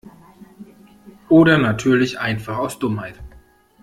Oder 1.29 1.59
natürlich 1.59 2.19
einfach 2.19 2.57
aus 2.57 2.79
Dummheit. 2.79 3.19